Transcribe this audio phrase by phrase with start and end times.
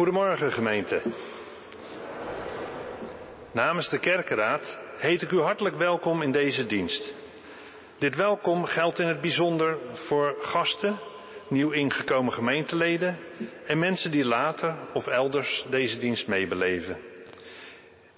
[0.00, 1.02] Goedemorgen gemeente.
[3.52, 7.14] Namens de kerkenraad heet ik u hartelijk welkom in deze dienst.
[7.98, 10.98] Dit welkom geldt in het bijzonder voor gasten,
[11.48, 13.18] nieuw ingekomen gemeenteleden
[13.66, 16.96] en mensen die later of elders deze dienst meebeleven.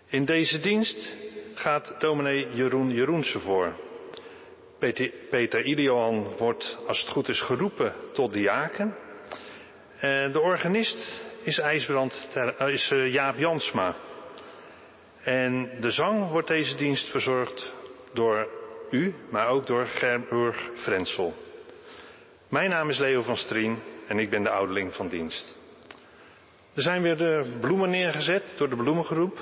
[0.06, 1.14] In deze dienst
[1.54, 3.72] gaat dominee Jeroen Jeroense voor.
[5.30, 8.96] Peter, Ilioan wordt, als het goed is, geroepen tot diaken.
[10.32, 13.94] De organist is, IJsbrand, is eh, Jaap Jansma.
[15.22, 17.72] En de zang wordt deze dienst verzorgd
[18.12, 18.48] door
[18.90, 21.34] u, maar ook door Gerburg Frensel.
[22.48, 25.56] Mijn naam is Leo van Strien en ik ben de ouderling van dienst.
[26.74, 29.40] Er zijn weer de bloemen neergezet door de bloemengroep.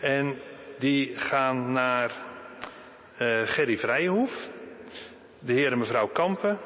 [0.00, 0.38] En
[0.78, 2.10] die gaan naar
[3.18, 4.48] uh, Gerry Vrijenhoef,
[5.38, 6.58] de heer en mevrouw Kampen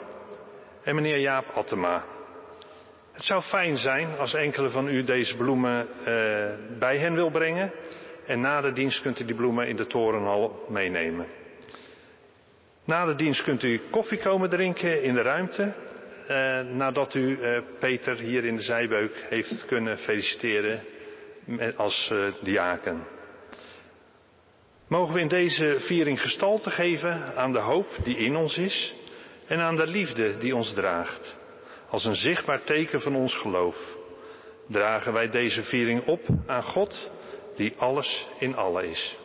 [0.83, 2.05] en meneer Jaap Attema.
[3.21, 6.07] Het zou fijn zijn als enkele van u deze bloemen uh,
[6.79, 7.73] bij hen wil brengen.
[8.27, 11.27] En na de dienst kunt u die bloemen in de torenhal meenemen.
[12.85, 15.73] Na de dienst kunt u koffie komen drinken in de ruimte.
[16.31, 20.83] Uh, nadat u uh, Peter hier in de zijbeuk heeft kunnen feliciteren
[21.77, 22.13] als
[22.43, 23.07] diaken.
[24.89, 28.95] Mogen we in deze viering gestalte geven aan de hoop die in ons is
[29.47, 31.39] en aan de liefde die ons draagt.
[31.91, 33.95] Als een zichtbaar teken van ons geloof
[34.67, 37.11] dragen wij deze viering op aan God
[37.57, 39.17] die alles in alle is.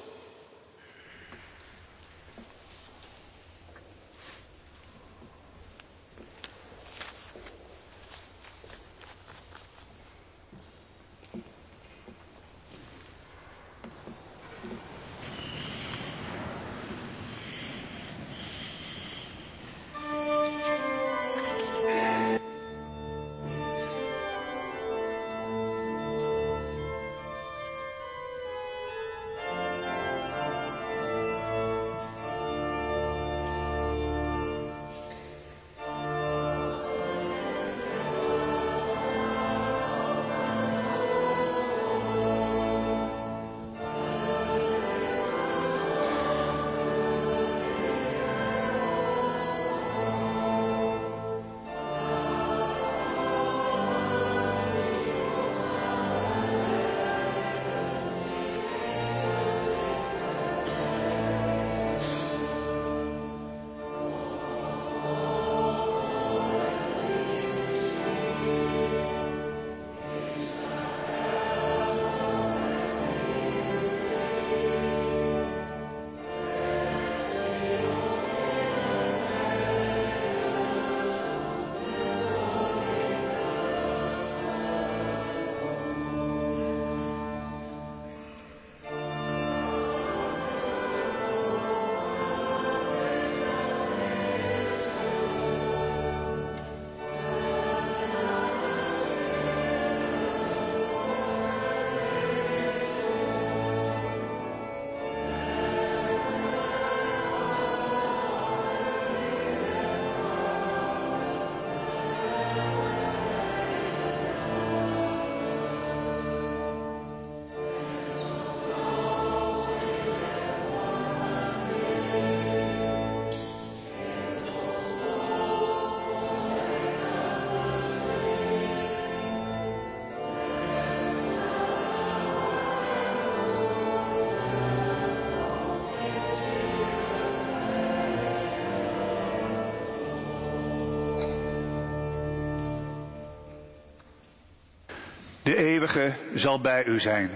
[145.56, 147.32] De eeuwige zal bij u zijn.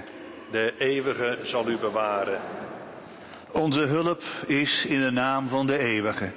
[0.52, 2.42] De eeuwige zal u bewaren.
[3.52, 6.32] Onze hulp is in de naam van de eeuwige.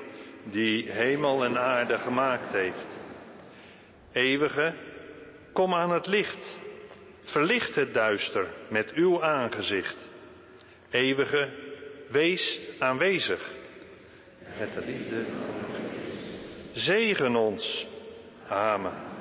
[0.44, 2.86] Die hemel en aarde gemaakt heeft.
[4.12, 4.74] Eeuwige,
[5.52, 6.58] kom aan het licht.
[7.24, 9.96] Verlicht het duister met uw aangezicht.
[10.90, 11.48] Eeuwige,
[12.10, 13.50] wees aanwezig.
[14.58, 15.24] Met de liefde.
[16.72, 17.88] Zegen ons.
[18.48, 19.11] Amen.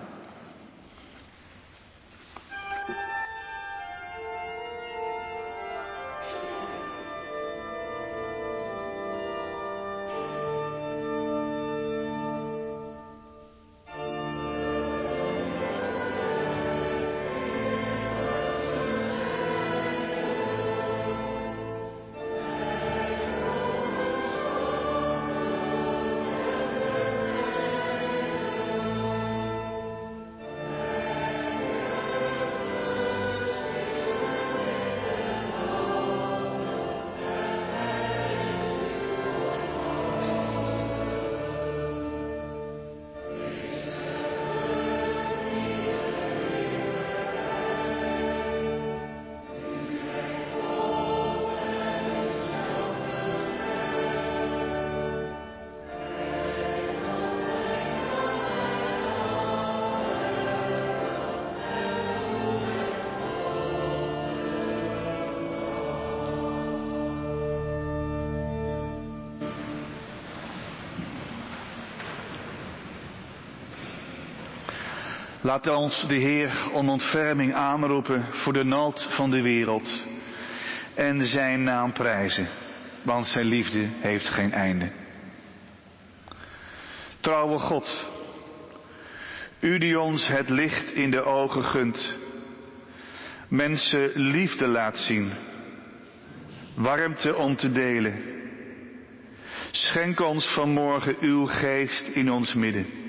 [75.51, 80.07] Laat ons de Heer om ontferming aanroepen voor de nood van de wereld
[80.93, 82.47] en zijn naam prijzen,
[83.01, 84.91] want zijn liefde heeft geen einde.
[87.19, 88.07] Trouwe God,
[89.59, 92.17] u die ons het licht in de ogen gunt,
[93.47, 95.31] mensen liefde laat zien,
[96.75, 98.23] warmte om te delen.
[99.71, 103.00] Schenk ons vanmorgen uw geest in ons midden.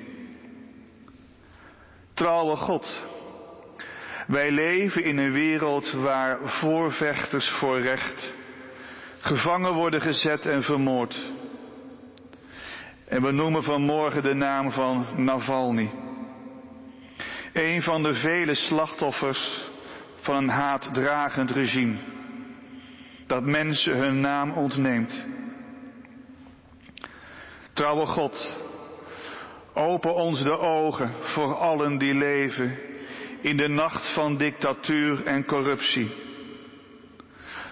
[2.14, 3.04] Trouwe God,
[4.26, 8.32] wij leven in een wereld waar voorvechters voor recht
[9.18, 11.32] gevangen worden gezet en vermoord.
[13.08, 15.90] En we noemen vanmorgen de naam van Navalny.
[17.52, 19.70] Een van de vele slachtoffers
[20.20, 21.96] van een haatdragend regime
[23.26, 25.24] dat mensen hun naam ontneemt.
[27.72, 28.56] Trouwe God,
[29.74, 32.78] open ons de ogen voor allen die leven
[33.40, 36.12] in de nacht van dictatuur en corruptie.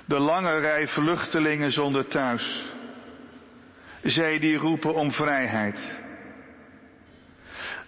[0.04, 2.64] De lange rij vluchtelingen zonder thuis.
[4.02, 6.00] Zij die roepen om vrijheid.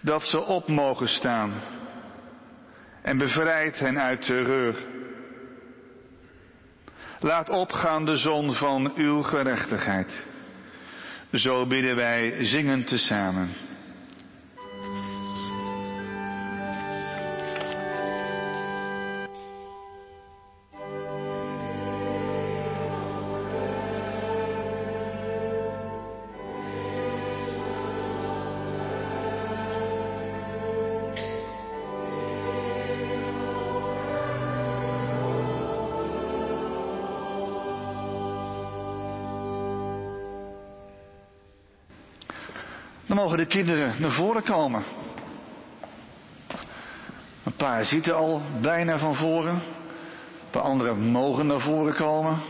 [0.01, 1.53] Dat ze op mogen staan
[3.01, 4.75] en bevrijd hen uit terreur.
[7.19, 10.25] Laat opgaan de zon van uw gerechtigheid.
[11.31, 13.72] Zo bidden wij zingend tezamen.
[43.33, 44.83] Mogen de kinderen naar voren komen.
[47.43, 49.53] Een paar zitten al bijna van voren.
[49.53, 52.41] Een paar anderen mogen naar voren komen.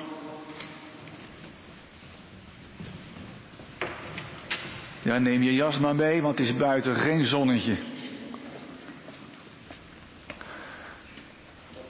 [5.01, 7.77] Ja, neem je jas maar mee, want het is buiten geen zonnetje.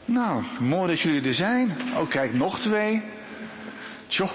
[0.05, 1.77] Nou, mooi dat jullie er zijn.
[1.95, 3.03] Oh, kijk, nog twee.
[4.07, 4.31] Tjoh,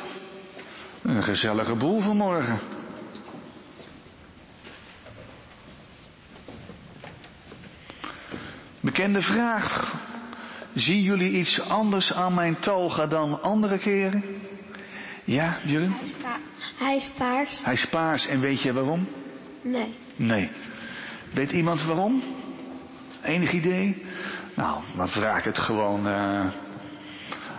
[1.02, 2.77] een gezellige boel vanmorgen.
[8.88, 9.94] Bekende vraag.
[10.74, 14.24] Zien jullie iets anders aan mijn toga dan andere keren?
[15.24, 15.92] Ja, Jurgen?
[15.92, 16.38] Hij is, pa-
[16.84, 17.60] hij is paars.
[17.64, 19.08] Hij is paars en weet je waarom?
[19.62, 19.94] Nee.
[20.16, 20.50] Nee.
[21.32, 22.22] Weet iemand waarom?
[23.22, 24.02] Enig idee?
[24.54, 26.46] Nou, dan vraag ik het gewoon eh,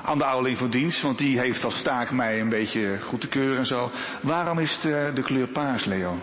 [0.03, 3.27] aan de ouderling voor dienst, want die heeft als taak mij een beetje goed te
[3.27, 3.91] keuren en zo.
[4.21, 6.17] Waarom is het eh, de kleur paars, Leo?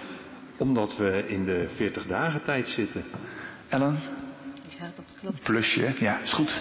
[0.58, 3.04] Omdat we in de 40 dagen tijd zitten.
[3.68, 3.98] Ellen?
[4.78, 5.42] Ja, dat klopt.
[5.42, 6.60] Plusje, ja, is goed.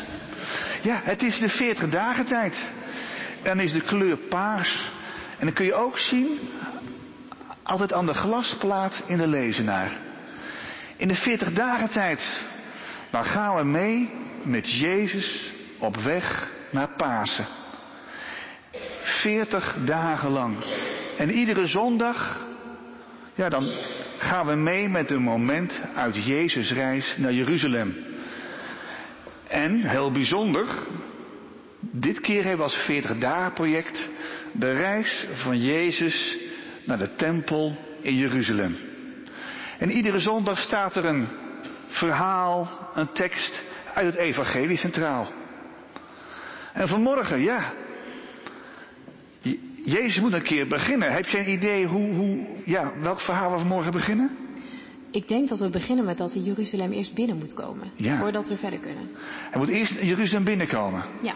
[0.81, 2.69] Ja, het is de 40 dagen tijd.
[3.43, 4.91] En is de kleur paars.
[5.37, 6.39] En dan kun je ook zien,
[7.63, 9.91] altijd aan de glasplaat in de lezenaar.
[10.97, 12.43] In de 40 dagen tijd,
[13.09, 14.09] dan gaan we mee
[14.43, 17.45] met Jezus op weg naar Pasen.
[19.03, 20.57] 40 dagen lang.
[21.17, 22.45] En iedere zondag,
[23.35, 23.71] ja, dan
[24.17, 27.95] gaan we mee met een moment uit Jezus' reis naar Jeruzalem.
[29.47, 30.65] En, heel bijzonder,
[31.79, 34.09] dit keer hebben we als 40 dagen project
[34.51, 36.37] de reis van Jezus
[36.85, 38.77] naar de tempel in Jeruzalem.
[39.77, 41.27] En iedere zondag staat er een
[41.87, 45.31] verhaal, een tekst uit het evangelie centraal.
[46.73, 47.73] En vanmorgen, ja,
[49.85, 51.13] Jezus moet een keer beginnen.
[51.13, 54.37] Heb je een idee hoe, hoe, ja, welk verhaal we vanmorgen beginnen?
[55.11, 57.91] Ik denk dat we beginnen met dat hij Jeruzalem eerst binnen moet komen.
[57.95, 58.19] Ja.
[58.19, 59.09] Voordat we verder kunnen.
[59.51, 61.05] Hij moet eerst Jeruzalem binnenkomen.
[61.21, 61.33] Ja.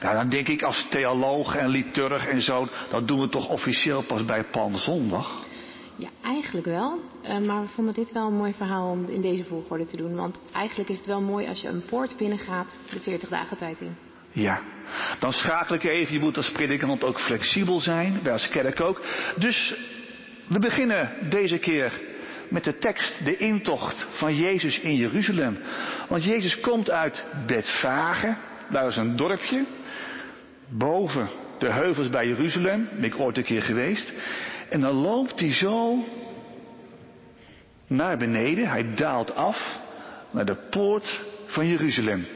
[0.00, 4.02] Nou, dan denk ik als theoloog en liturg en zo, dat doen we toch officieel
[4.02, 5.46] pas bij Palmzondag.
[5.96, 6.98] Ja, eigenlijk wel.
[7.22, 10.14] Eh, maar we vonden dit wel een mooi verhaal om in deze volgorde te doen.
[10.14, 13.80] Want eigenlijk is het wel mooi als je een poort binnengaat de 40 dagen tijd
[13.80, 14.07] in.
[14.32, 14.60] Ja,
[15.18, 16.12] dan schakel ik even.
[16.12, 19.02] Je moet als predikant ook flexibel zijn, wij als kerk ook.
[19.36, 19.74] Dus
[20.46, 21.92] we beginnen deze keer
[22.48, 25.58] met de tekst, de intocht van Jezus in Jeruzalem.
[26.08, 28.36] Want Jezus komt uit Betfage,
[28.70, 29.66] daar is een dorpje,
[30.68, 34.12] boven de heuvels bij Jeruzalem, ben ik ooit een keer geweest.
[34.68, 36.04] En dan loopt hij zo
[37.86, 39.78] naar beneden, hij daalt af
[40.30, 42.26] naar de poort van Jeruzalem.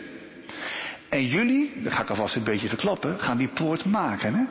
[1.12, 4.44] En jullie, dat ga ik alvast een beetje verklappen, gaan die poort maken, hè?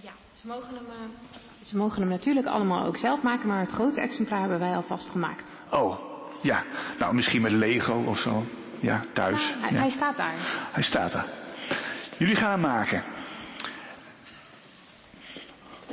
[0.00, 3.48] Ja, ze mogen, hem, eh, ze mogen hem natuurlijk allemaal ook zelf maken.
[3.48, 5.52] Maar het grote exemplaar hebben wij alvast gemaakt.
[5.70, 5.98] Oh,
[6.42, 6.64] Ja,
[6.98, 8.44] nou misschien met Lego of zo.
[8.80, 9.48] Ja, thuis.
[9.48, 9.78] Ja, hij, Ja.
[9.80, 10.34] hij staat daar.
[10.72, 11.24] Hij staat er.
[12.16, 13.02] Jullie gaan hem maken.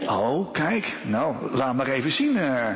[0.07, 0.95] Oh, kijk.
[1.05, 2.37] Nou, laat maar even zien.
[2.37, 2.75] eh.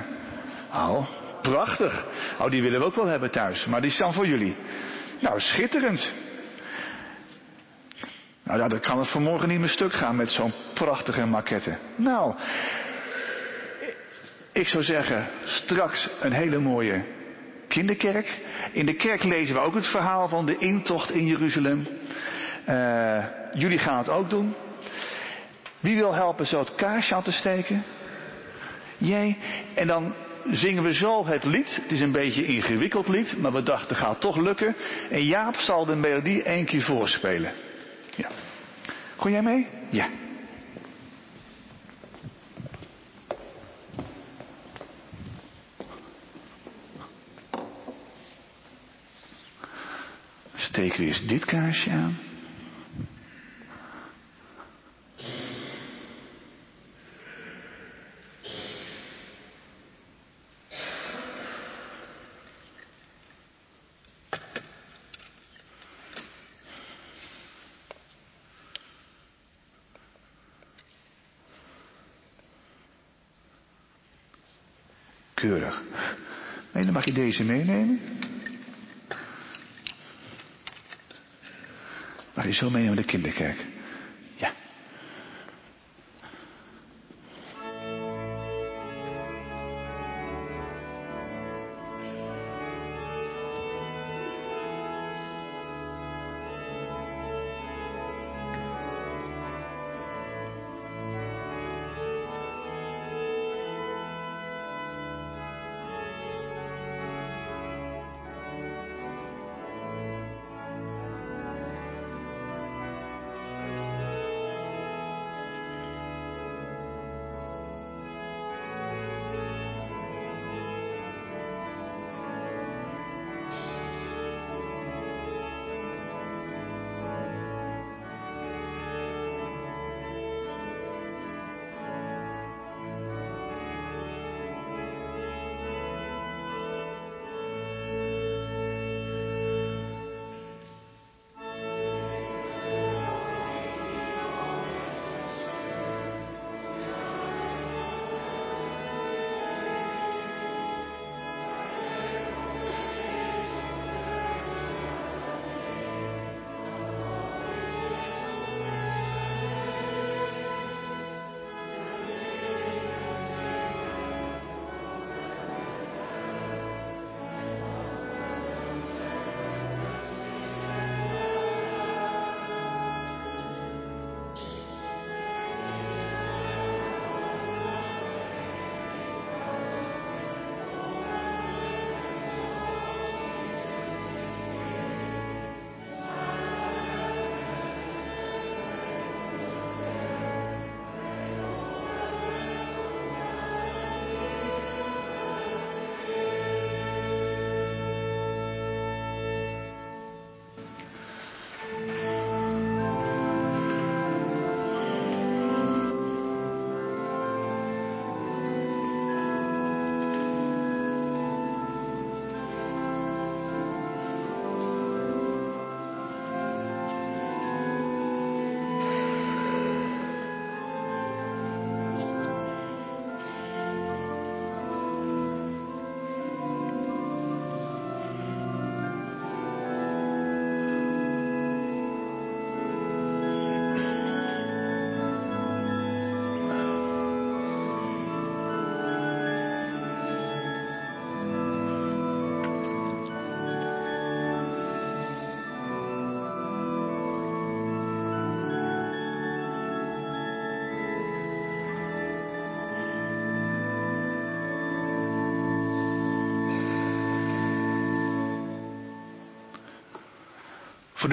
[0.73, 1.07] Oh,
[1.41, 2.05] prachtig.
[2.39, 3.65] Oh, die willen we ook wel hebben thuis.
[3.65, 4.55] Maar die is dan voor jullie.
[5.23, 6.11] Nou, schitterend.
[8.43, 11.77] Nou, dan kan het vanmorgen niet meer stuk gaan met zo'n prachtige maquette.
[11.95, 12.35] Nou,
[14.51, 17.05] ik zou zeggen, straks een hele mooie
[17.67, 18.41] kinderkerk.
[18.71, 21.87] In de kerk lezen we ook het verhaal van de intocht in Jeruzalem.
[22.65, 24.55] Eh, jullie gaan het ook doen.
[25.79, 27.83] Wie wil helpen zo het kaarsje aan te steken?
[28.97, 29.37] Jij.
[29.73, 30.13] En dan
[30.51, 31.75] zingen we zo het lied.
[31.81, 34.75] Het is een beetje een ingewikkeld lied, maar we dachten het gaat toch lukken.
[35.09, 37.51] En Jaap zal de melodie één keer voorspelen.
[38.15, 38.29] Ja.
[39.23, 39.67] Jij mee?
[39.89, 40.09] Ja.
[50.55, 52.17] Steken we eens dit kaarsje aan.
[75.43, 75.81] Keurig.
[76.71, 77.99] Nee, dan mag je deze meenemen.
[82.33, 83.72] Mag je zo meenemen naar de kinderkerk.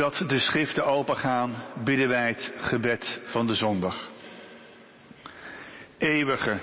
[0.01, 4.11] Voordat de schriften opengaan, bidden wij het gebed van de zondag.
[5.99, 6.59] Eeuwige,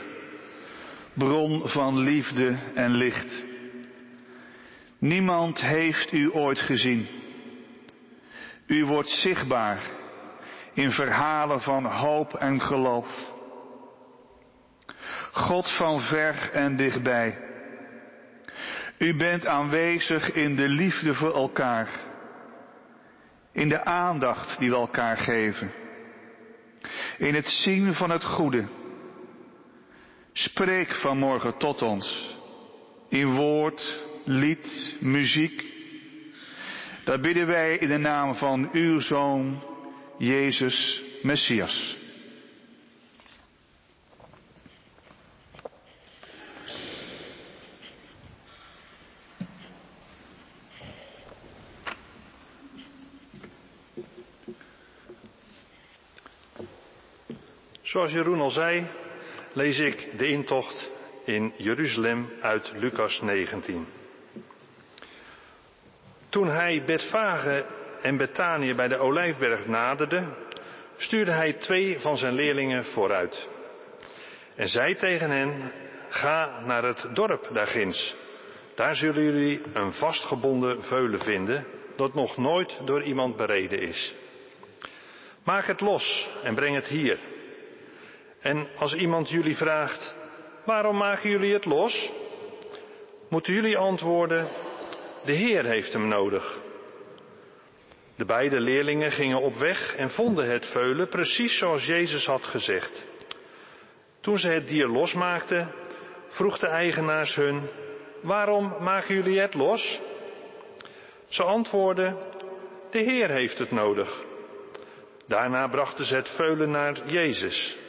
[1.13, 3.43] bron van liefde en licht.
[4.99, 7.07] Niemand heeft u ooit gezien.
[8.67, 9.81] U wordt zichtbaar
[10.73, 13.07] in verhalen van hoop en geloof.
[15.31, 17.37] God van ver en dichtbij.
[18.97, 22.06] U bent aanwezig in de liefde voor elkaar.
[23.57, 25.71] In de aandacht die we elkaar geven.
[27.17, 28.67] In het zien van het goede.
[30.33, 32.35] Spreek vanmorgen tot ons.
[33.09, 35.63] In woord, lied, muziek.
[37.03, 39.63] Dat bidden wij in de naam van uw Zoon,
[40.17, 41.97] Jezus Messias.
[57.97, 58.87] Zoals Jeroen al zei,
[59.53, 60.91] lees ik de intocht
[61.25, 63.87] in Jeruzalem uit Lucas 19.
[66.29, 67.65] Toen hij Betfage
[68.01, 70.23] en Betanië bij de Olijfberg naderde,
[70.97, 73.47] stuurde hij twee van zijn leerlingen vooruit.
[74.55, 75.71] En zei tegen hen,
[76.09, 78.15] ga naar het dorp daarginds.
[78.75, 84.13] Daar zullen jullie een vastgebonden veulen vinden, dat nog nooit door iemand bereden is.
[85.43, 87.19] Maak het los en breng het hier.
[88.47, 90.15] En als iemand jullie vraagt,
[90.65, 92.11] waarom maken jullie het los?
[93.29, 94.47] Moeten jullie antwoorden,
[95.25, 96.59] de Heer heeft hem nodig.
[98.15, 103.05] De beide leerlingen gingen op weg en vonden het veulen precies zoals Jezus had gezegd.
[104.21, 105.73] Toen ze het dier losmaakten,
[106.27, 107.69] vroeg de eigenaars hun,
[108.21, 109.99] waarom maken jullie het los?
[111.27, 112.17] Ze antwoordden,
[112.91, 114.23] de Heer heeft het nodig.
[115.27, 117.85] Daarna brachten ze het veulen naar Jezus.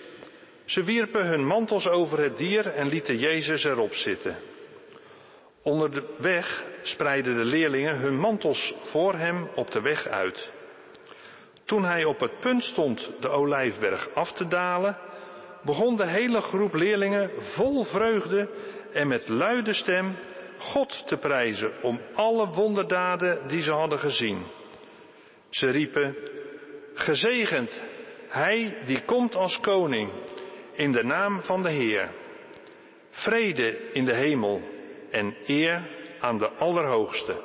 [0.69, 4.37] Ze wierpen hun mantels over het dier en lieten Jezus erop zitten.
[5.63, 10.53] Onder de weg spreidden de leerlingen hun mantels voor hem op de weg uit.
[11.65, 14.99] Toen hij op het punt stond de olijfberg af te dalen,
[15.63, 18.49] begon de hele groep leerlingen vol vreugde
[18.93, 20.17] en met luide stem
[20.59, 24.43] God te prijzen om alle wonderdaden die ze hadden gezien.
[25.51, 26.17] Ze riepen,
[26.95, 27.81] gezegend,
[28.29, 30.11] hij die komt als koning,
[30.79, 32.11] in de naam van de Heer.
[33.11, 34.63] Vrede in de hemel
[35.11, 35.89] en eer
[36.21, 37.41] aan de Allerhoogste.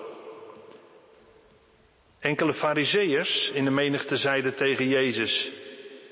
[2.19, 5.51] Enkele fariseeërs in de menigte zeiden tegen Jezus,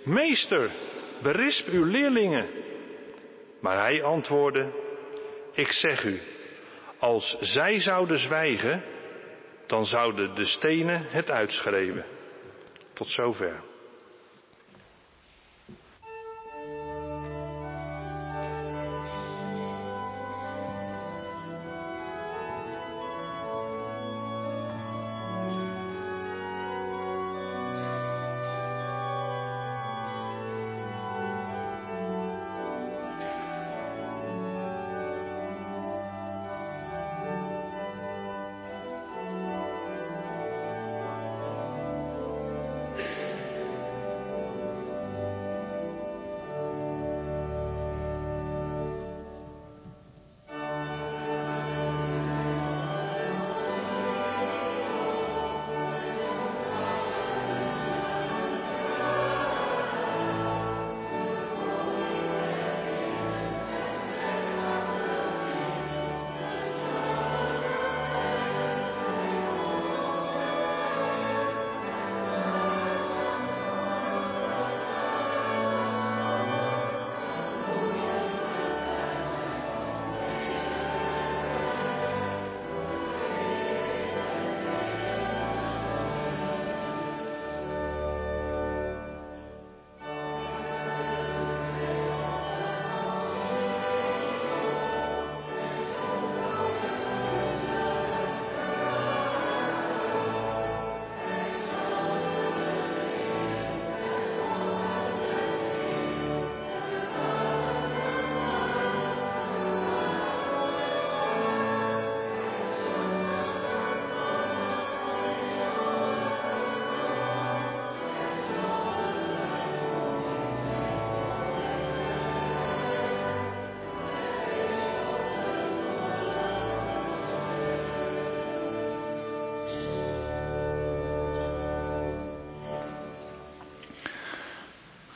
[0.03, 0.69] Meester,
[1.21, 2.47] berisp uw leerlingen.
[3.59, 4.71] Maar hij antwoordde,
[5.53, 6.19] ik zeg u,
[6.99, 8.83] als zij zouden zwijgen,
[9.67, 12.05] dan zouden de stenen het uitschreeuwen.
[12.93, 13.70] Tot zover.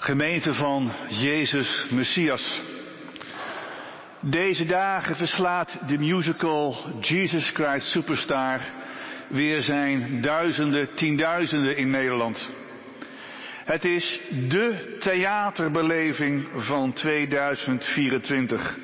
[0.05, 2.61] Gemeente van Jezus Messias.
[4.19, 8.59] Deze dagen verslaat de musical Jesus Christ Superstar
[9.27, 12.49] weer zijn duizenden, tienduizenden in Nederland.
[13.63, 18.77] Het is de theaterbeleving van 2024,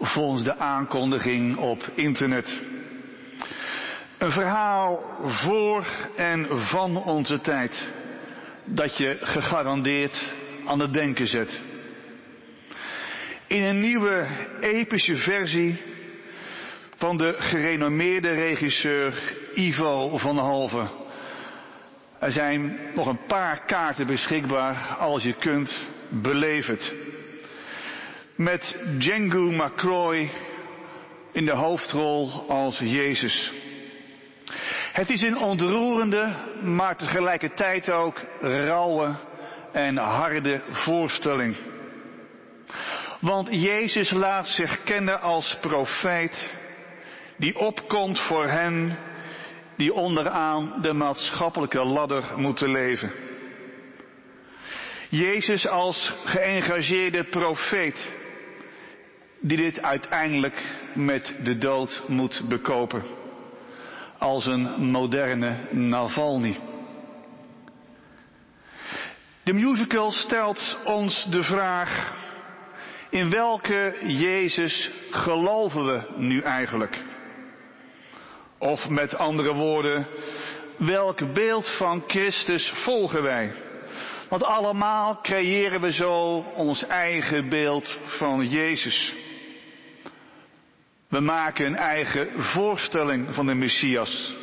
[0.00, 2.60] volgens de aankondiging op internet.
[4.18, 5.86] Een verhaal voor
[6.16, 7.88] en van onze tijd
[8.64, 11.60] dat je gegarandeerd aan het denken zet.
[13.46, 14.26] In een nieuwe
[14.60, 15.80] epische versie
[16.96, 19.22] van de gerenommeerde regisseur
[19.54, 20.88] Ivo van Halve.
[22.18, 26.94] Er zijn nog een paar kaarten beschikbaar als je kunt, beleef het.
[28.36, 30.30] Met Django McCroy
[31.32, 33.52] in de hoofdrol als Jezus.
[34.92, 36.32] Het is een ontroerende,
[36.62, 39.14] maar tegelijkertijd ook rauwe
[39.72, 41.56] en harde voorstelling.
[43.20, 46.54] Want Jezus laat zich kennen als profeet
[47.36, 48.98] die opkomt voor hen
[49.76, 53.12] die onderaan de maatschappelijke ladder moeten leven.
[55.08, 58.12] Jezus als geëngageerde profeet
[59.40, 60.62] die dit uiteindelijk
[60.94, 63.02] met de dood moet bekopen.
[64.18, 66.58] Als een moderne Navalny.
[69.44, 72.12] De musical stelt ons de vraag,
[73.10, 77.02] in welke Jezus geloven we nu eigenlijk?
[78.58, 80.06] Of met andere woorden,
[80.76, 83.52] welk beeld van Christus volgen wij?
[84.28, 89.14] Want allemaal creëren we zo ons eigen beeld van Jezus.
[91.08, 94.41] We maken een eigen voorstelling van de Messias.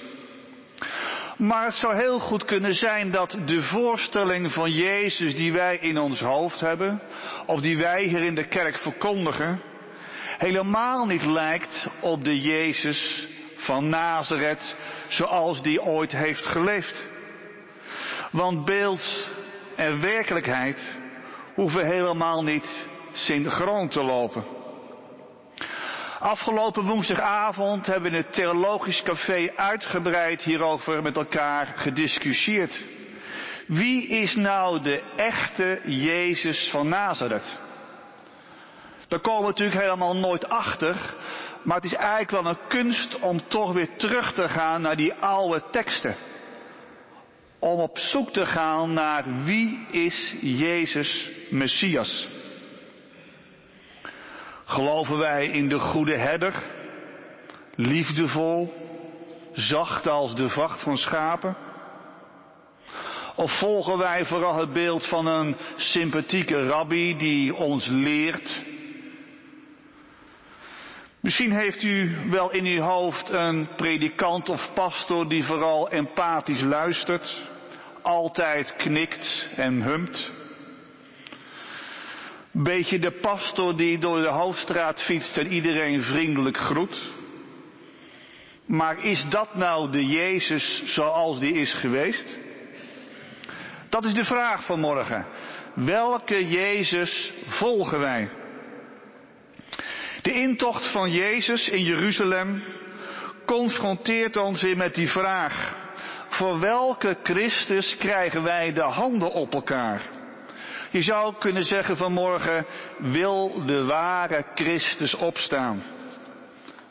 [1.40, 5.98] Maar het zou heel goed kunnen zijn dat de voorstelling van Jezus die wij in
[5.98, 7.02] ons hoofd hebben,
[7.46, 9.62] of die wij hier in de kerk verkondigen,
[10.38, 14.76] helemaal niet lijkt op de Jezus van Nazareth
[15.08, 17.08] zoals die ooit heeft geleefd.
[18.32, 19.30] Want beeld
[19.76, 20.96] en werkelijkheid
[21.54, 24.59] hoeven helemaal niet synchroon te lopen.
[26.20, 32.86] Afgelopen woensdagavond hebben we in het Theologisch Café uitgebreid hierover met elkaar gediscussieerd.
[33.68, 37.60] Wie is nou de echte Jezus van Nazareth?
[39.08, 41.16] Daar komen we natuurlijk helemaal nooit achter,
[41.64, 45.14] maar het is eigenlijk wel een kunst om toch weer terug te gaan naar die
[45.14, 46.16] oude teksten.
[47.60, 52.28] Om op zoek te gaan naar wie is Jezus Messias.
[54.70, 56.54] Geloven wij in de goede herder,
[57.76, 58.74] liefdevol,
[59.54, 61.56] zacht als de vacht van schapen?
[63.36, 68.62] Of volgen wij vooral het beeld van een sympathieke rabbi die ons leert
[71.20, 77.38] Misschien heeft u wel in uw hoofd een predikant of pastor die vooral empathisch luistert,
[78.02, 80.32] altijd knikt en humt.
[82.52, 87.12] Beetje de pastor die door de hoofdstraat fietst en iedereen vriendelijk groet.
[88.66, 92.38] Maar is dat nou de Jezus zoals die is geweest?
[93.90, 95.26] Dat is de vraag van morgen.
[95.74, 98.30] Welke Jezus volgen wij?
[100.22, 102.64] De intocht van Jezus in Jeruzalem
[103.46, 105.76] confronteert ons weer met die vraag.
[106.30, 110.19] Voor welke Christus krijgen wij de handen op elkaar?
[110.92, 112.66] Je zou kunnen zeggen vanmorgen,
[112.98, 115.84] wil de ware Christus opstaan?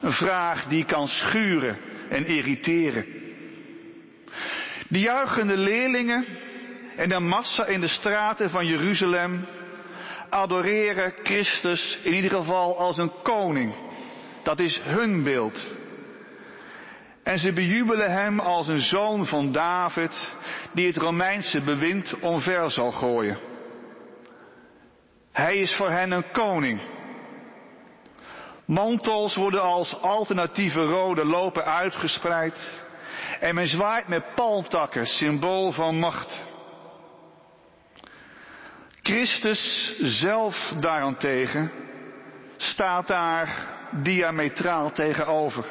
[0.00, 1.78] Een vraag die kan schuren
[2.08, 3.06] en irriteren.
[4.88, 6.24] De juichende leerlingen
[6.96, 9.46] en de massa in de straten van Jeruzalem
[10.30, 13.74] adoreren Christus in ieder geval als een koning.
[14.42, 15.76] Dat is hun beeld.
[17.22, 20.34] En ze bejubelen hem als een zoon van David
[20.72, 23.38] die het Romeinse bewind omver zal gooien.
[25.38, 26.80] Hij is voor hen een koning.
[28.64, 32.84] Mantels worden als alternatieve rode lopen uitgespreid
[33.40, 36.44] en men zwaait met palmtakken, symbool van macht.
[39.02, 41.72] Christus zelf daarentegen
[42.56, 43.66] staat daar
[44.02, 45.64] diametraal tegenover.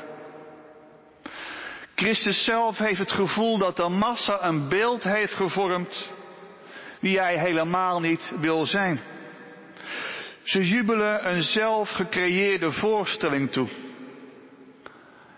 [1.95, 6.13] Christus zelf heeft het gevoel dat de massa een beeld heeft gevormd
[6.99, 9.15] wie hij helemaal niet wil zijn.
[10.47, 13.67] Ze jubelen een zelf gecreëerde voorstelling toe.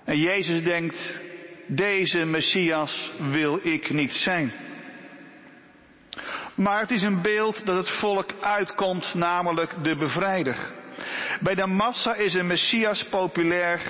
[0.05, 1.19] En Jezus denkt,
[1.67, 4.51] deze Messias wil ik niet zijn.
[6.55, 10.57] Maar het is een beeld dat het volk uitkomt, namelijk de bevrijder.
[11.41, 13.81] Bij de massa is een Messias populair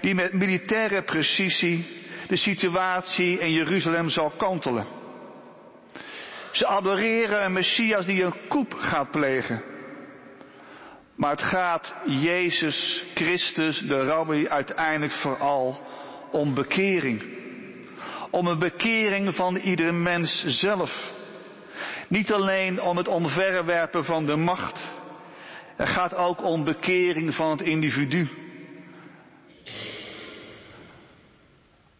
[0.00, 4.86] die met militaire precisie de situatie in Jeruzalem zal kantelen.
[6.52, 9.74] Ze adoreren een Messias die een koep gaat plegen.
[11.16, 15.80] Maar het gaat Jezus Christus, de rabbi, uiteindelijk vooral
[16.30, 17.24] om bekering.
[18.30, 21.12] Om een bekering van iedere mens zelf.
[22.08, 24.88] Niet alleen om het omverwerpen van de macht.
[25.76, 28.28] Het gaat ook om bekering van het individu.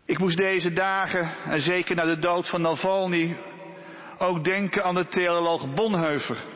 [0.05, 3.37] Ik moest deze dagen, en zeker na de dood van Navalny,
[4.19, 6.56] ook denken aan de theoloog Bonheuver.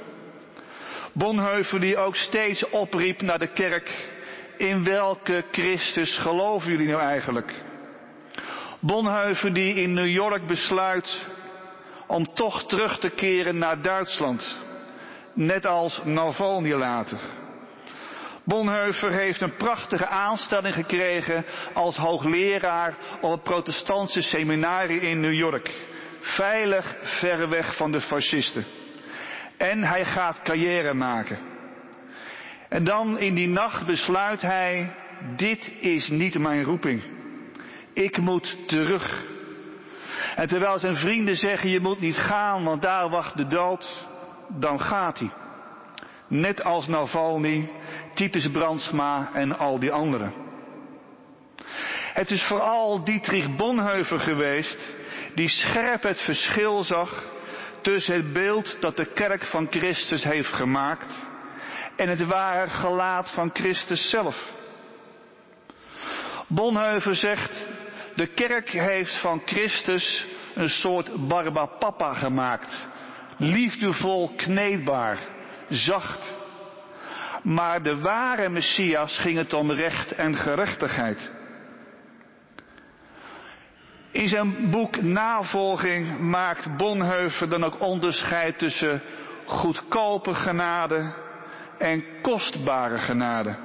[1.12, 4.08] Bonheuver die ook steeds opriep naar de kerk.
[4.56, 7.52] In welke Christus geloven jullie nou eigenlijk?
[8.80, 11.26] Bonheuver die in New York besluit
[12.06, 14.58] om toch terug te keren naar Duitsland.
[15.34, 17.18] Net als Navalny later.
[18.44, 21.44] Bonheuver heeft een prachtige aanstelling gekregen
[21.74, 25.70] als hoogleraar op het protestantse seminarie in New York.
[26.20, 28.64] Veilig ver weg van de fascisten.
[29.60, 31.38] En hij gaat carrière maken.
[32.68, 34.94] En dan in die nacht besluit hij,
[35.36, 37.02] dit is niet mijn roeping.
[37.92, 39.24] Ik moet terug.
[40.36, 44.06] En terwijl zijn vrienden zeggen, je moet niet gaan, want daar wacht de dood,
[44.48, 45.30] dan gaat hij.
[46.28, 47.70] Net als Navalny,
[48.14, 50.32] Titus Brandsma en al die anderen.
[52.12, 54.94] Het is vooral Dietrich Bonheuver geweest
[55.34, 57.38] die scherp het verschil zag
[57.82, 61.14] tussen het beeld dat de kerk van Christus heeft gemaakt
[61.96, 64.52] en het ware gelaat van Christus zelf.
[66.46, 67.68] Bonheuver zegt,
[68.14, 72.88] de kerk heeft van Christus een soort barbapapa gemaakt.
[73.36, 75.18] Liefdevol kneedbaar,
[75.68, 76.34] zacht.
[77.42, 81.30] Maar de ware Messias ging het om recht en gerechtigheid.
[84.10, 89.02] In zijn boek Navolging maakt Bonheuver dan ook onderscheid tussen
[89.44, 91.14] goedkope genade
[91.78, 93.56] en kostbare genade.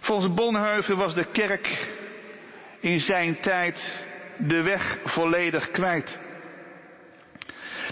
[0.00, 1.94] Volgens Bonheuver was de kerk
[2.80, 4.06] in zijn tijd
[4.38, 6.18] de weg volledig kwijt.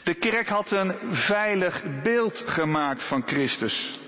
[0.03, 4.01] De kerk had een veilig beeld gemaakt van Christus.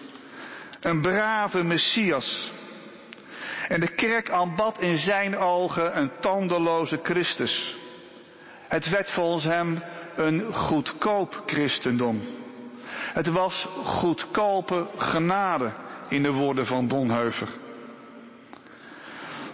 [0.81, 2.53] Een brave Messias.
[3.69, 7.77] En de kerk aanbad in zijn ogen een tandeloze Christus.
[8.69, 9.83] Het werd volgens hem
[10.17, 12.21] een goedkoop christendom.
[12.93, 15.73] Het was goedkope genade
[16.09, 17.49] in de woorden van Bonheuver.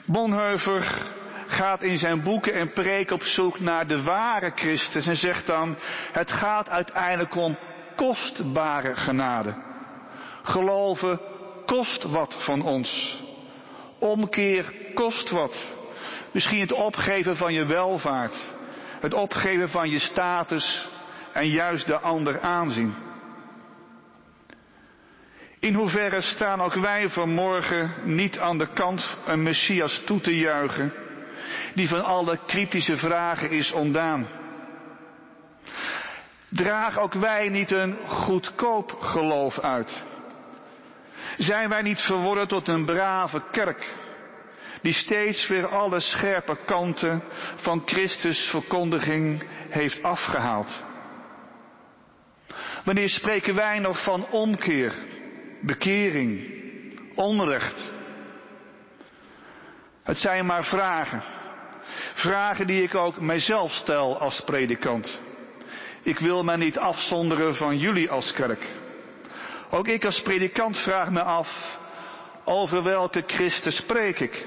[0.05, 1.13] Bonheuver
[1.47, 5.77] gaat in zijn boeken en preek op zoek naar de ware Christus en zegt dan,
[6.13, 7.59] het gaat uiteindelijk om
[7.97, 9.55] kostbare genade.
[10.43, 11.21] Geloven
[11.67, 13.23] kost wat van ons.
[13.99, 15.77] Omkeer kost wat.
[16.33, 18.53] Misschien het opgeven van je welvaart.
[19.01, 20.89] Het opgeven van je status
[21.33, 22.95] en juist de ander aanzien.
[25.61, 30.93] In hoeverre staan ook wij vanmorgen niet aan de kant een Messias toe te juichen,
[31.75, 34.27] die van alle kritische vragen is ontdaan?
[36.49, 40.05] Draag ook wij niet een goedkoop geloof uit?
[41.39, 43.95] Zijn wij niet verworden tot een brave kerk,
[44.83, 47.23] die steeds weer alle scherpe kanten
[47.57, 50.85] van Christus verkondiging heeft afgehaald?
[52.85, 54.93] Wanneer spreken wij nog van omkeer,
[55.61, 56.61] bekering,
[57.15, 57.93] onrecht?
[60.03, 61.23] Het zijn maar vragen.
[62.15, 65.21] Vragen die ik ook mijzelf stel als predikant.
[66.03, 68.67] Ik wil mij niet afzonderen van jullie als kerk.
[69.71, 71.79] Ook ik als predikant vraag me af,
[72.45, 74.47] over welke Christus spreek ik?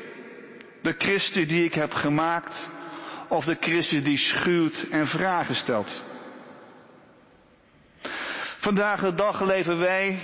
[0.81, 2.69] De Christus die ik heb gemaakt
[3.27, 6.03] of de Christus die schuwt en vragen stelt?
[8.57, 10.19] Vandaag de dag leven wij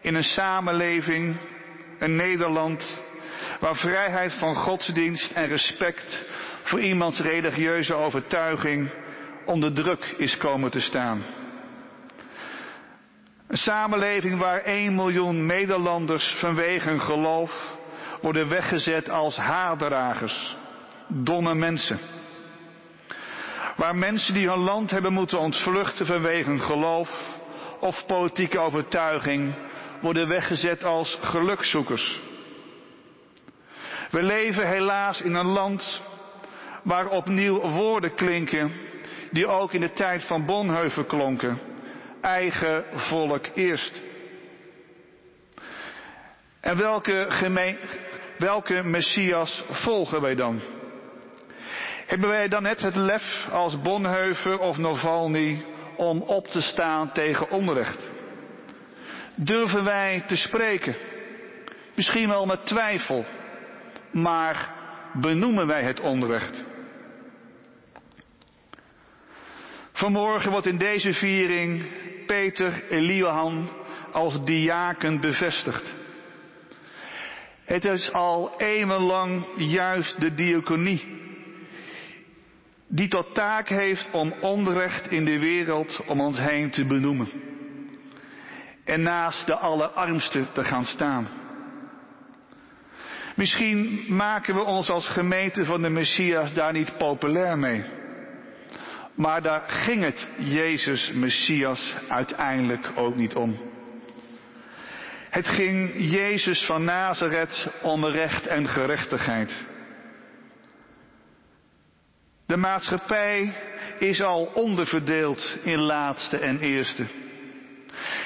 [0.00, 1.36] in een samenleving,
[1.98, 3.00] een Nederland,
[3.60, 6.24] waar vrijheid van godsdienst en respect
[6.62, 8.90] voor iemands religieuze overtuiging
[9.44, 11.22] onder druk is komen te staan.
[13.46, 17.76] Een samenleving waar 1 miljoen Nederlanders vanwege hun geloof
[18.20, 20.56] worden weggezet als haardragers,
[21.08, 21.98] domme mensen.
[23.76, 27.10] Waar mensen die hun land hebben moeten ontvluchten vanwege hun geloof
[27.80, 29.54] of politieke overtuiging
[30.00, 32.20] worden weggezet als gelukzoekers.
[34.10, 36.02] We leven helaas in een land
[36.82, 38.72] waar opnieuw woorden klinken
[39.30, 41.75] die ook in de tijd van Bonheuven klonken.
[42.26, 44.02] Eigen volk eerst.
[46.60, 47.78] En welke, gemeen,
[48.38, 50.60] welke Messias volgen wij dan?
[52.06, 55.64] Hebben wij dan net het lef als Bonheuven of Navalny
[55.96, 58.10] om op te staan tegen onrecht?
[59.34, 60.96] Durven wij te spreken?
[61.94, 63.24] Misschien wel met twijfel,
[64.10, 64.74] maar
[65.12, 66.64] benoemen wij het onrecht?
[69.92, 73.70] Vanmorgen wordt in deze viering Peter Eliahan
[74.12, 75.94] als diaken bevestigd.
[77.64, 81.16] Het is al eeuwenlang juist de diaconie
[82.88, 87.28] die tot taak heeft om onrecht in de wereld om ons heen te benoemen.
[88.84, 91.28] En naast de allerarmsten te gaan staan.
[93.36, 97.84] Misschien maken we ons als gemeente van de Messias daar niet populair mee.
[99.16, 103.56] Maar daar ging het Jezus Messias uiteindelijk ook niet om.
[105.30, 109.64] Het ging Jezus van Nazareth om recht en gerechtigheid.
[112.46, 113.54] De maatschappij
[113.98, 117.06] is al onderverdeeld in laatste en eerste.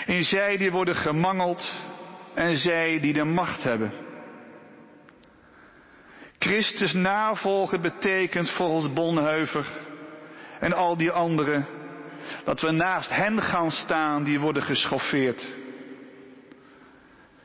[0.06, 1.74] In zij die worden gemangeld
[2.34, 3.92] en zij die de macht hebben.
[6.38, 9.88] Christus navolgen betekent volgens Bonheuver
[10.60, 11.66] en al die anderen
[12.44, 15.48] dat we naast hen gaan staan die worden geschoffeerd.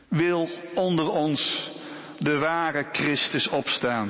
[0.08, 1.72] Wil onder ons
[2.20, 4.10] de ware Christus opstaan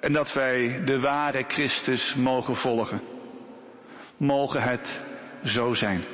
[0.00, 3.00] en dat wij de ware Christus mogen volgen.
[4.16, 5.00] Mogen het
[5.44, 6.04] zo zijn.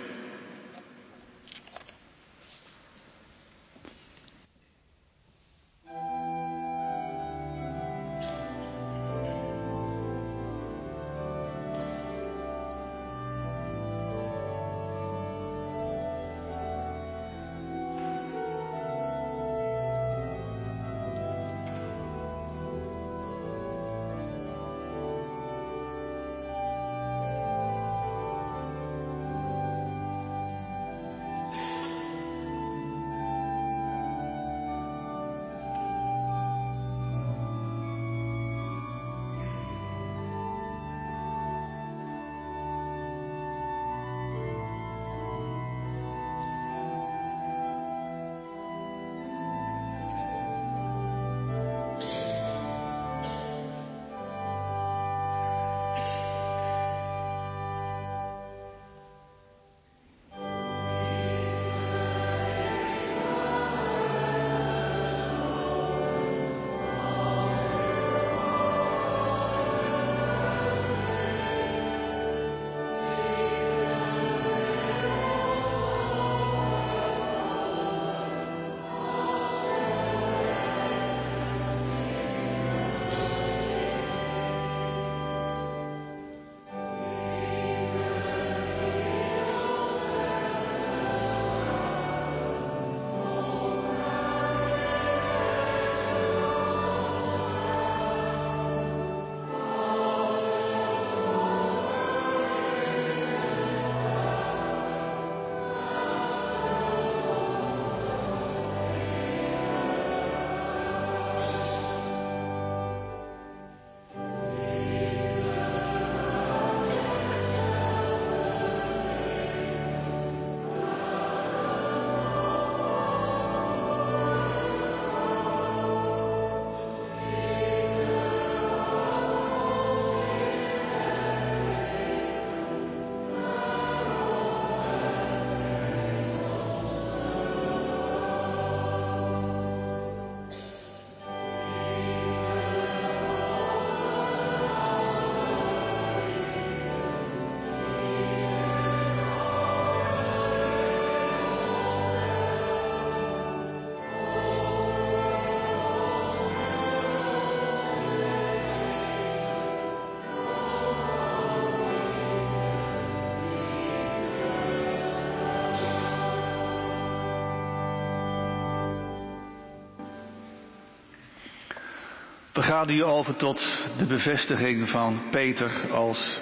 [172.63, 176.41] We gaan nu over tot de bevestiging van Peter als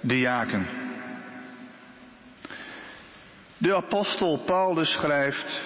[0.00, 0.66] diaken.
[3.58, 5.62] De apostel Paulus schrijft,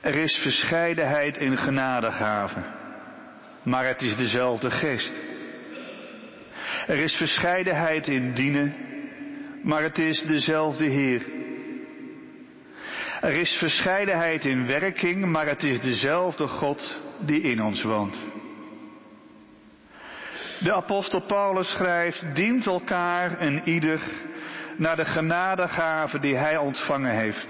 [0.00, 2.64] er is verscheidenheid in genadegaven,
[3.62, 5.12] maar het is dezelfde geest.
[6.86, 8.74] Er is verscheidenheid in dienen,
[9.62, 11.22] maar het is dezelfde Heer.
[13.20, 18.44] Er is verscheidenheid in werking, maar het is dezelfde God die in ons woont.
[20.58, 24.00] De apostel Paulus schrijft, dient elkaar en ieder
[24.76, 27.46] naar de genadegave die hij ontvangen heeft,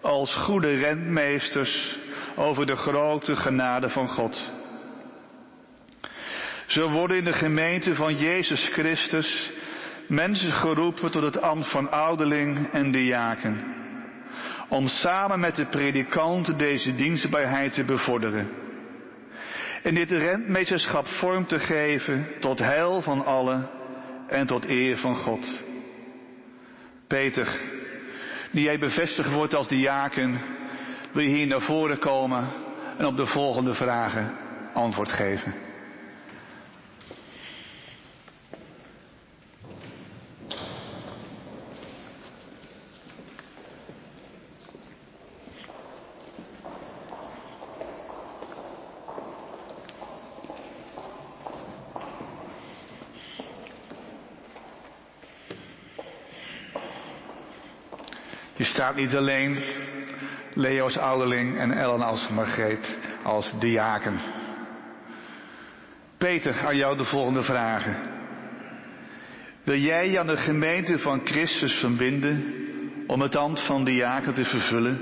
[0.00, 1.98] als goede rentmeesters
[2.36, 4.52] over de grote genade van God.
[6.66, 9.52] Zo worden in de gemeente van Jezus Christus
[10.08, 13.74] mensen geroepen tot het ambt van ouderling en diaken.
[14.68, 18.65] Om samen met de predikanten deze dienstbaarheid te bevorderen.
[19.86, 23.68] En dit rentmeesterschap vorm te geven tot heil van allen
[24.28, 25.64] en tot eer van God.
[27.06, 27.60] Peter,
[28.50, 30.40] die jij bevestigd wordt als diaken,
[31.12, 32.48] wil je hier naar voren komen
[32.98, 34.32] en op de volgende vragen
[34.72, 35.65] antwoord geven.
[58.76, 59.58] Staat niet alleen,
[60.54, 64.18] Leo als ouderling en Ellen als Margreet als diaken.
[66.18, 67.96] Peter, aan jou de volgende vragen.
[69.64, 72.54] Wil jij je aan de gemeente van Christus verbinden
[73.06, 75.00] om het ambt van diaken te vervullen?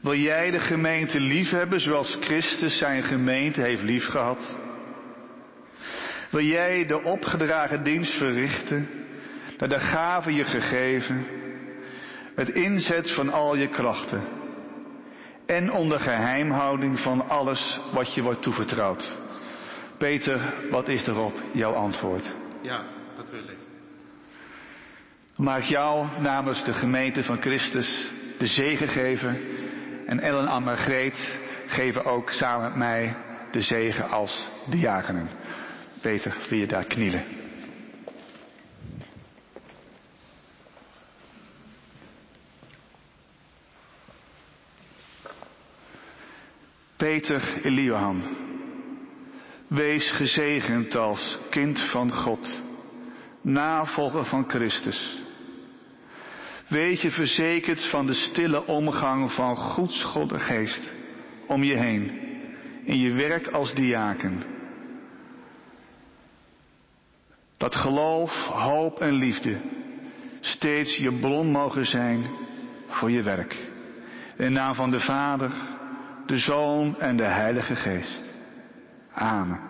[0.00, 4.56] Wil jij de gemeente liefhebben zoals Christus zijn gemeente heeft liefgehad?
[6.30, 8.88] Wil jij de opgedragen dienst verrichten,
[9.58, 11.26] naar de gave je gegeven,
[12.34, 14.22] met inzet van al je krachten
[15.46, 19.12] en onder geheimhouding van alles wat je wordt toevertrouwd?
[19.98, 22.34] Peter, wat is erop jouw antwoord?
[22.62, 22.84] Ja,
[23.16, 23.56] dat wil ik.
[25.36, 29.40] Maak jou namens de gemeente van Christus de zegen geven
[30.06, 33.16] en Ellen en Margreet geven ook samen met mij
[33.50, 35.28] de zegen als diakenen.
[36.00, 37.39] Peter, wil je daar knielen?
[47.00, 48.22] Peter Eliohan,
[49.68, 52.62] wees gezegend als kind van God,
[53.42, 55.18] navolger van Christus.
[56.68, 60.94] Wees je verzekerd van de stille omgang van Goeds God Geest
[61.46, 62.20] om je heen,
[62.84, 64.42] in je werk als diaken.
[67.56, 69.60] Dat geloof, hoop en liefde
[70.40, 72.24] steeds je bron mogen zijn
[72.88, 73.56] voor je werk.
[74.36, 75.78] In naam van de Vader,
[76.26, 78.24] de Zoon en de Heilige Geest.
[79.12, 79.60] Amen.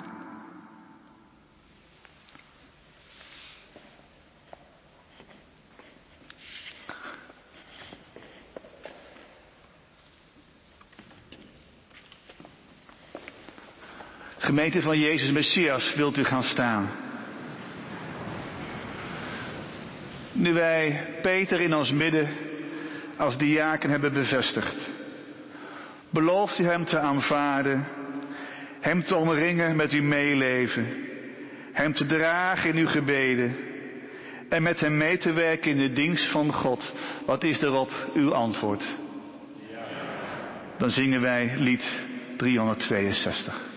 [14.38, 16.90] Gemeente van Jezus Messias, wilt u gaan staan?
[20.32, 22.28] Nu wij Peter in ons midden
[23.16, 24.90] als diaken hebben bevestigd,
[26.10, 27.86] belooft u hem te aanvaarden,
[28.80, 30.86] hem te omringen met uw meeleven,
[31.72, 33.56] hem te dragen in uw gebeden
[34.48, 36.92] en met hem mee te werken in de dienst van God.
[37.26, 38.84] Wat is daarop uw antwoord?
[40.78, 42.02] Dan zingen wij lied
[42.36, 43.69] 362.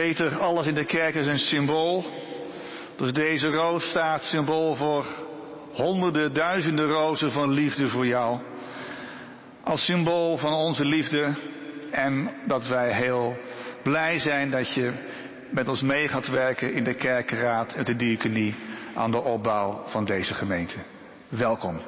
[0.00, 2.04] Peter, alles in de kerk is een symbool.
[2.96, 5.06] Dus deze roos staat symbool voor
[5.72, 8.40] honderden, duizenden rozen van liefde voor jou.
[9.64, 11.34] Als symbool van onze liefde
[11.90, 13.36] en dat wij heel
[13.82, 14.92] blij zijn dat je
[15.50, 18.54] met ons mee gaat werken in de kerkenraad en de diaconie
[18.94, 20.76] aan de opbouw van deze gemeente.
[21.28, 21.80] Welkom.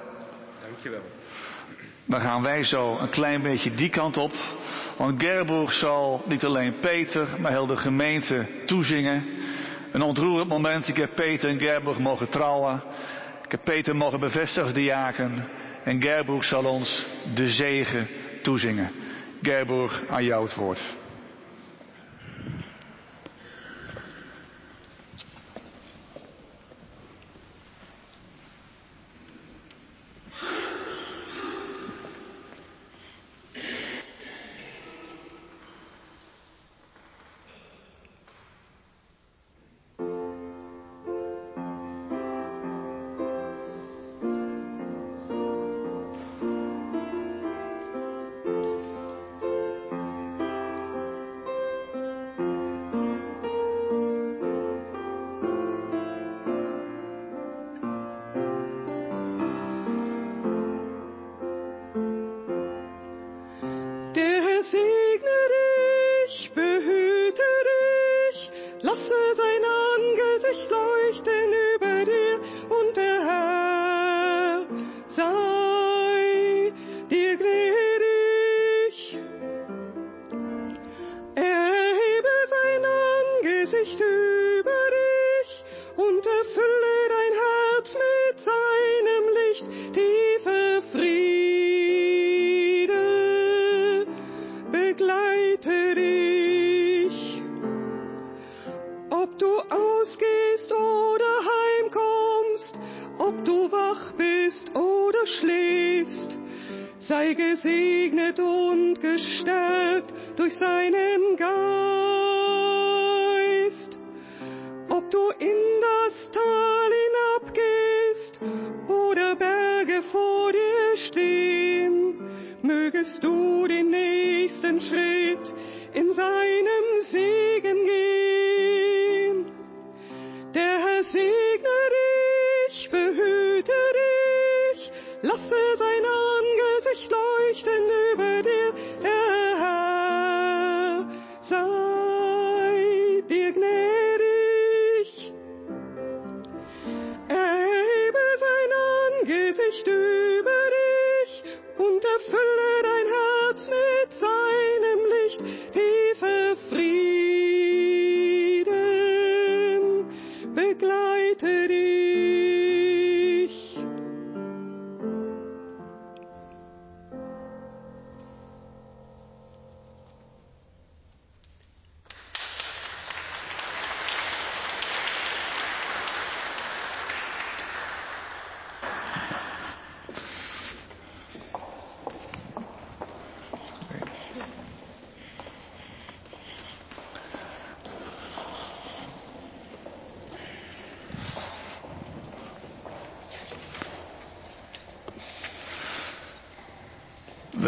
[0.67, 1.03] Dankjewel.
[2.05, 4.33] Dan gaan wij zo een klein beetje die kant op.
[4.97, 9.24] Want Gerburg zal niet alleen Peter, maar heel de gemeente toezingen.
[9.93, 10.88] Een ontroerend moment.
[10.88, 12.82] Ik heb Peter en Gerburg mogen trouwen.
[13.45, 15.49] Ik heb Peter mogen bevestigen diaken.
[15.84, 18.09] En Gerburg zal ons de zegen
[18.43, 18.90] toezingen.
[19.43, 20.82] Gerburg, aan jou het woord.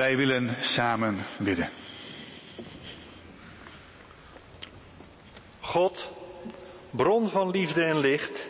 [0.05, 1.69] Wij willen samen bidden.
[5.61, 6.13] God,
[6.91, 8.49] bron van liefde en licht,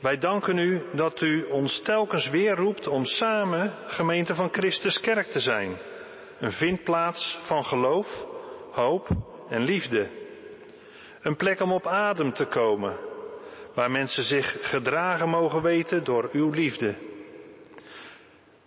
[0.00, 5.30] wij danken u dat u ons telkens weer roept om samen gemeente van Christus kerk
[5.30, 5.78] te zijn.
[6.38, 8.26] Een vindplaats van geloof,
[8.70, 9.08] hoop
[9.48, 10.10] en liefde.
[11.20, 12.98] Een plek om op adem te komen,
[13.74, 17.10] waar mensen zich gedragen mogen weten door uw liefde.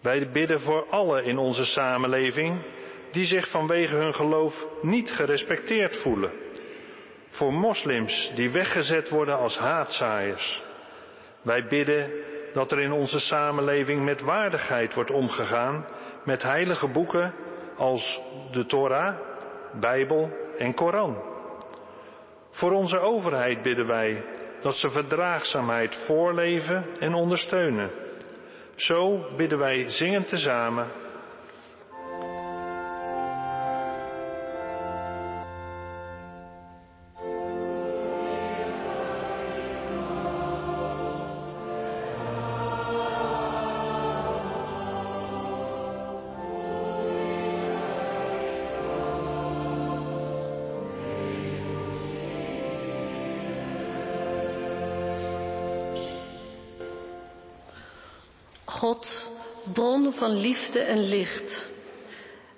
[0.06, 2.62] Wij bidden voor allen in onze samenleving
[3.12, 6.32] die zich vanwege hun geloof niet gerespecteerd voelen.
[7.30, 10.64] Voor moslims die weggezet worden als haatzaaiers.
[11.42, 12.12] Wij bidden
[12.54, 15.86] dat er in onze samenleving met waardigheid wordt omgegaan
[16.24, 17.34] met heilige boeken
[17.76, 18.20] als
[18.52, 19.16] de Torah,
[19.80, 21.24] Bijbel en Koran.
[22.52, 24.26] Voor onze overheid bidden wij
[24.62, 28.05] dat ze verdraagzaamheid voorleven en ondersteunen.
[28.76, 30.88] Zo bidden wij zingend tezamen.
[60.80, 61.68] En licht.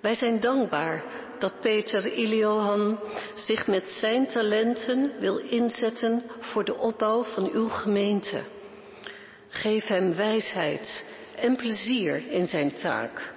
[0.01, 1.03] Wij zijn dankbaar
[1.39, 2.99] dat Peter Iliohan
[3.35, 8.41] zich met zijn talenten wil inzetten voor de opbouw van uw gemeente.
[9.49, 11.05] Geef hem wijsheid
[11.35, 13.33] en plezier in zijn taak.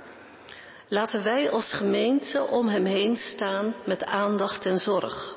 [0.88, 5.36] Laten wij als gemeente om hem heen staan met aandacht en zorg.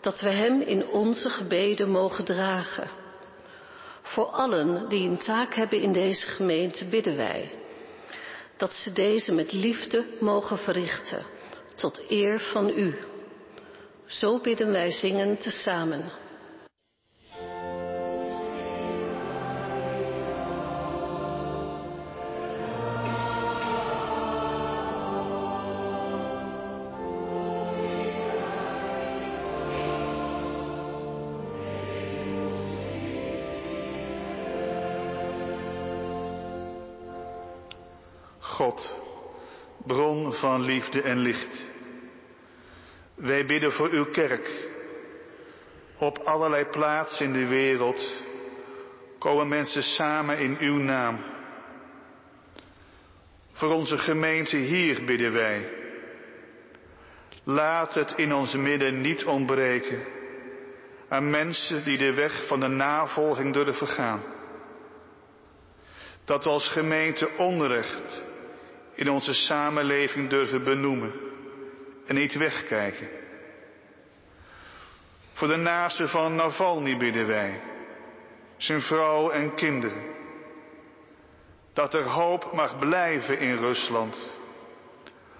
[0.00, 2.88] Dat we hem in onze gebeden mogen dragen.
[4.02, 7.59] Voor allen die een taak hebben in deze gemeente bidden wij.
[8.60, 11.22] Dat ze deze met liefde mogen verrichten,
[11.74, 12.94] tot eer van u.
[14.06, 16.12] Zo bidden wij zingen tezamen.
[39.92, 41.68] Bron van liefde en licht.
[43.14, 44.68] Wij bidden voor uw kerk.
[45.98, 48.24] Op allerlei plaatsen in de wereld
[49.18, 51.18] komen mensen samen in uw naam.
[53.52, 55.70] Voor onze gemeente hier bidden wij.
[57.44, 60.04] Laat het in ons midden niet ontbreken
[61.08, 64.22] aan mensen die de weg van de navolging durven gaan.
[66.24, 68.28] Dat als gemeente onrecht
[69.00, 71.12] in onze samenleving durven benoemen
[72.06, 73.08] en niet wegkijken.
[75.32, 77.60] Voor de naasten van Navalny bidden wij,
[78.56, 80.02] zijn vrouw en kinderen.
[81.72, 84.38] Dat er hoop mag blijven in Rusland.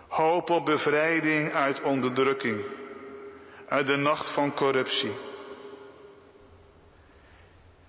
[0.09, 2.65] Hoop op bevrijding uit onderdrukking,
[3.69, 5.15] uit de nacht van corruptie.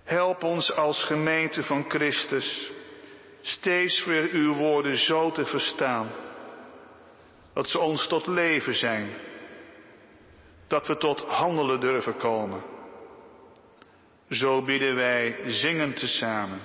[0.04, 2.72] Help ons als gemeente van Christus
[3.42, 6.10] steeds weer uw woorden zo te verstaan,
[7.54, 9.10] dat ze ons tot leven zijn,
[10.66, 12.62] dat we tot handelen durven komen.
[14.28, 16.60] Zo bidden wij zingend tezamen.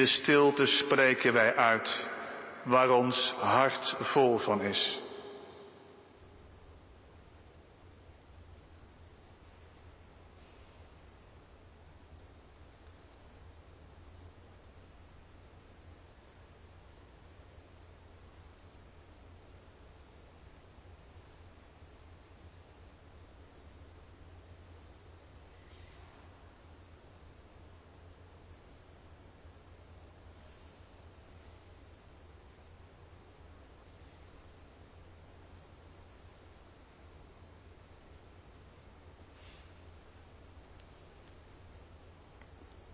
[0.00, 2.06] De stilte spreken wij uit
[2.62, 4.98] waar ons hart vol van is.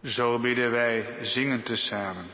[0.06, 2.24] Zo bidden wij zingen tezamen.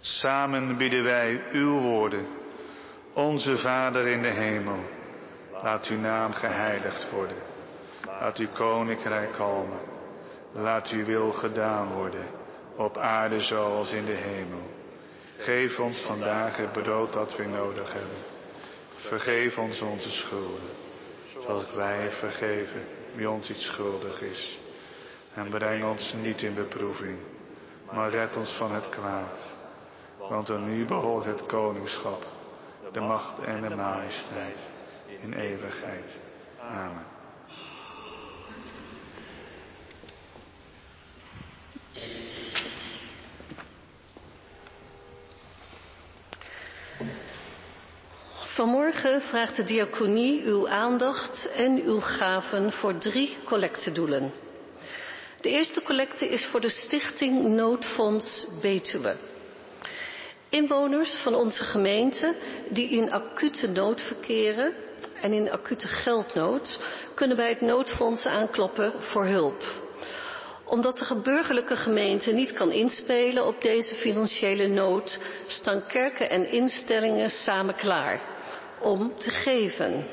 [0.00, 2.26] Samen bidden wij uw woorden,
[3.14, 5.00] onze Vader in de hemel.
[5.62, 7.36] Laat uw naam geheiligd worden.
[8.06, 9.78] Laat uw koninkrijk komen.
[10.52, 12.26] Laat uw wil gedaan worden.
[12.76, 14.70] Op aarde zoals in de hemel.
[15.36, 18.18] Geef ons vandaag het brood dat we nodig hebben.
[18.94, 20.70] Vergeef ons onze schulden.
[21.32, 22.84] Zoals wij vergeven
[23.14, 24.58] wie ons iets schuldig is.
[25.34, 27.18] En breng ons niet in beproeving.
[27.92, 29.54] Maar red ons van het kwaad.
[30.28, 32.26] Want aan u behoort het koningschap.
[32.92, 34.80] De macht en de majesteit
[35.20, 36.18] in eeuwigheid.
[36.60, 37.04] Amen.
[48.44, 54.32] Vanmorgen vraagt de diaconie uw aandacht en uw gaven voor drie collectedoelen.
[55.40, 59.16] De eerste collecte is voor de stichting Noodfonds Betuwe.
[60.48, 62.34] Inwoners van onze gemeente
[62.68, 64.74] die in acute nood verkeren
[65.22, 66.78] en in acute geldnood
[67.14, 69.62] kunnen bij het noodfonds aankloppen voor hulp.
[70.64, 77.30] Omdat de burgerlijke gemeente niet kan inspelen op deze financiële nood, staan kerken en instellingen
[77.30, 78.20] samen klaar
[78.80, 80.06] om te geven.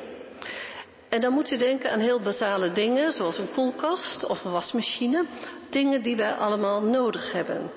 [1.09, 5.25] En dan moet u denken aan heel basale dingen, zoals een koelkast of een wasmachine.
[5.69, 7.71] Dingen die wij allemaal nodig hebben.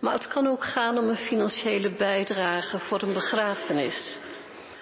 [0.00, 4.18] Maar het kan ook gaan om een financiële bijdrage voor een begrafenis.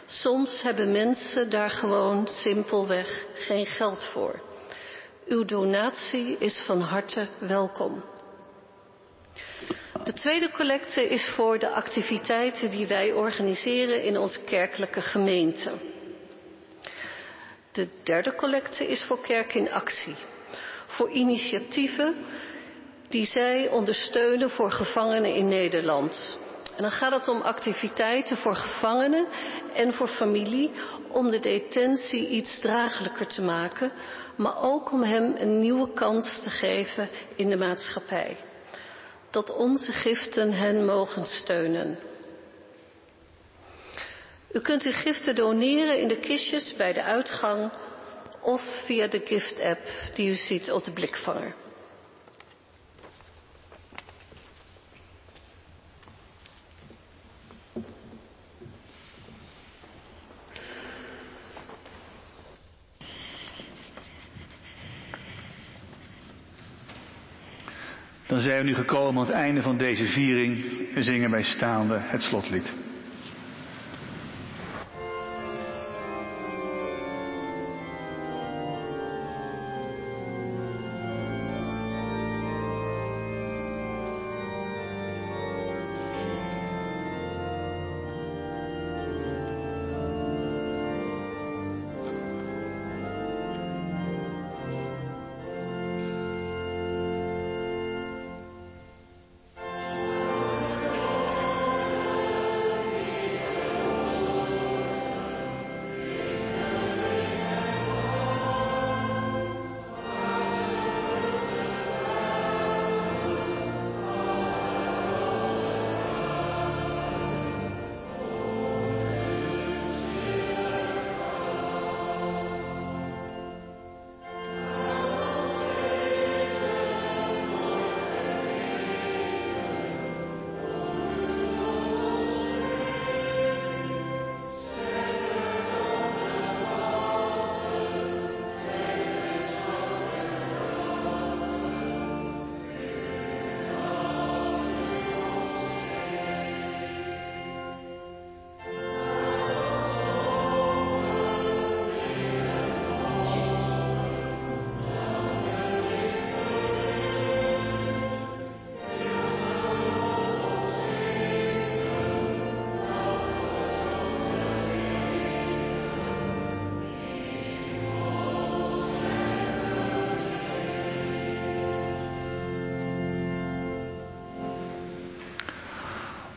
[0.06, 4.40] Soms hebben mensen daar gewoon simpelweg geen geld voor.
[5.26, 8.04] Uw donatie is van harte welkom.
[10.04, 15.72] De tweede collecte is voor de activiteiten die wij organiseren in onze kerkelijke gemeente.
[17.72, 20.16] De derde collecte is voor Kerk in Actie.
[20.86, 22.14] Voor initiatieven
[23.08, 26.38] die zij ondersteunen voor gevangenen in Nederland.
[26.76, 29.26] En dan gaat het om activiteiten voor gevangenen
[29.74, 30.70] en voor familie
[31.08, 33.92] om de detentie iets draaglijker te maken,
[34.36, 38.36] maar ook om hem een nieuwe kans te geven in de maatschappij.
[39.30, 41.98] Dat onze giften hen mogen steunen.
[44.52, 47.70] U kunt uw giften doneren in de kistjes bij de uitgang
[48.40, 49.80] of via de gift-app
[50.14, 51.54] die u ziet op de blikvanger.
[68.26, 70.64] Dan zijn we nu gekomen aan het einde van deze viering
[70.94, 72.85] en zingen wij staande het slotlied.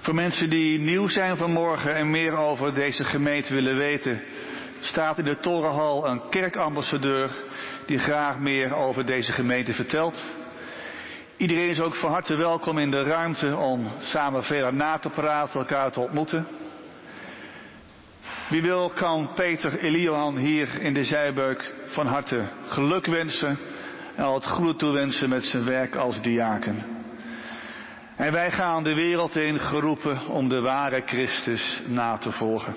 [0.09, 4.21] Voor mensen die nieuw zijn vanmorgen en meer over deze gemeente willen weten,
[4.79, 7.31] staat in de Torenhal een kerkambassadeur
[7.85, 10.23] die graag meer over deze gemeente vertelt.
[11.37, 15.59] Iedereen is ook van harte welkom in de ruimte om samen verder na te praten,
[15.59, 16.47] elkaar te ontmoeten.
[18.49, 23.57] Wie wil kan Peter Eliohan hier in de zijbeuk van harte geluk wensen
[24.15, 26.98] en al het goede toewensen met zijn werk als diaken.
[28.19, 32.75] En wij gaan de wereld in geroepen om de ware Christus na te volgen.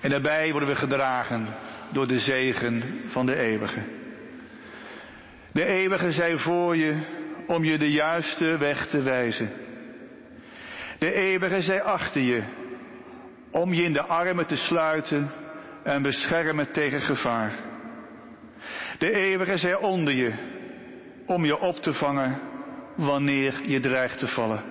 [0.00, 1.46] En daarbij worden we gedragen
[1.92, 3.82] door de zegen van de eeuwige.
[5.52, 6.96] De eeuwige zij voor je
[7.46, 9.50] om je de juiste weg te wijzen.
[10.98, 12.42] De eeuwige zij achter je
[13.50, 15.30] om je in de armen te sluiten
[15.82, 17.52] en beschermen tegen gevaar.
[18.98, 20.32] De eeuwige zij onder je
[21.26, 22.56] om je op te vangen
[22.98, 24.62] wanneer je dreigt te vallen.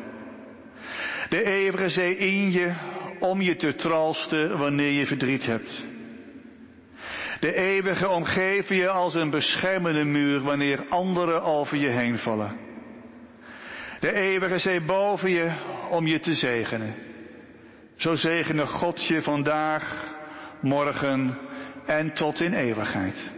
[1.29, 2.73] De eeuwige zee in je
[3.19, 5.85] om je te troosten wanneer je verdriet hebt.
[7.39, 12.57] De eeuwige omgeven je als een beschermende muur wanneer anderen over je heen vallen.
[13.99, 15.51] De eeuwige zee boven je
[15.89, 16.95] om je te zegenen.
[17.95, 20.15] Zo zegene God je vandaag,
[20.61, 21.37] morgen
[21.85, 23.31] en tot in eeuwigheid.